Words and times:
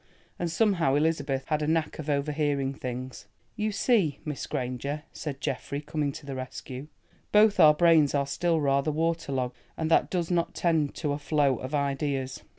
And 0.39 0.49
somehow 0.49 0.95
Elizabeth 0.95 1.45
had 1.49 1.61
a 1.61 1.67
knack 1.67 1.99
of 1.99 2.09
overhearing 2.09 2.73
things. 2.73 3.27
"You 3.55 3.71
see, 3.71 4.17
Miss 4.25 4.47
Granger," 4.47 5.03
said 5.13 5.39
Geoffrey 5.39 5.79
coming 5.79 6.11
to 6.13 6.25
the 6.25 6.33
rescue, 6.33 6.87
"both 7.31 7.59
our 7.59 7.75
brains 7.75 8.15
are 8.15 8.25
still 8.25 8.59
rather 8.59 8.89
waterlogged, 8.91 9.55
and 9.77 9.91
that 9.91 10.09
does 10.09 10.31
not 10.31 10.55
tend 10.55 10.95
to 10.95 11.11
a 11.13 11.19
flow 11.19 11.57
of 11.57 11.75
ideas." 11.75 12.41